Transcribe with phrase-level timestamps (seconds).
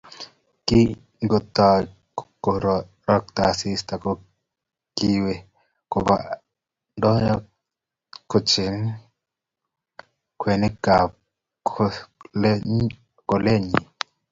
[0.65, 1.83] Kingotoi
[2.43, 5.33] kororokto asista kokue
[5.91, 6.15] Koba
[6.97, 7.35] ndonyo
[8.29, 8.81] kocheng
[10.37, 11.09] ngwekab
[11.67, 13.71] koskoleny